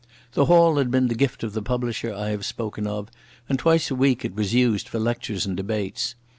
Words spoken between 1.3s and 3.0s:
of the publisher I have spoken